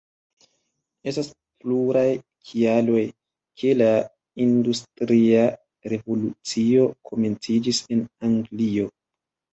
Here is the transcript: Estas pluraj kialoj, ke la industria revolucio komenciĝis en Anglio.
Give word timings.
Estas 1.09 1.27
pluraj 1.63 2.05
kialoj, 2.51 3.03
ke 3.63 3.75
la 3.83 3.89
industria 4.47 5.45
revolucio 5.95 6.89
komenciĝis 7.11 7.87
en 7.97 8.03
Anglio. 8.31 8.89